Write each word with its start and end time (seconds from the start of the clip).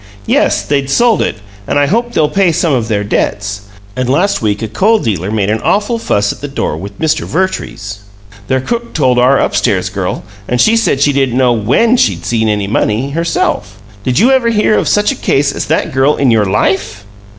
Yes, 0.25 0.63
they'd 0.65 0.89
sold 0.89 1.21
it; 1.21 1.35
and 1.67 1.77
I 1.77 1.85
hope 1.85 2.11
they'll 2.11 2.27
pay 2.27 2.51
some 2.51 2.73
of 2.73 2.87
their 2.87 3.03
debts. 3.03 3.67
They 3.93 4.01
owe 4.01 4.01
everybody, 4.01 4.01
and 4.01 4.09
last 4.09 4.41
week 4.41 4.61
a 4.63 4.67
coal 4.67 4.97
dealer 4.97 5.29
made 5.29 5.51
an 5.51 5.61
awful 5.61 5.99
fuss 5.99 6.33
at 6.33 6.41
the 6.41 6.47
door 6.47 6.75
with 6.75 6.97
Mr. 6.97 7.23
Vertrees. 7.27 7.99
Their 8.47 8.61
cook 8.61 8.95
told 8.95 9.19
our 9.19 9.37
upstairs 9.37 9.91
girl, 9.91 10.23
and 10.47 10.59
she 10.59 10.75
said 10.75 11.01
she 11.01 11.13
didn't 11.13 11.37
know 11.37 11.53
WHEN 11.53 11.97
she'd 11.97 12.25
seen 12.25 12.49
any 12.49 12.65
money, 12.65 13.11
herself! 13.11 13.79
Did 14.03 14.17
you 14.17 14.31
ever 14.31 14.49
hear 14.49 14.75
of 14.75 14.87
such 14.87 15.11
a 15.11 15.15
case 15.15 15.51
as 15.51 15.65
that 15.67 15.93
girl 15.93 16.15
in 16.15 16.31
your 16.31 16.45
LIFE?" 16.45 17.05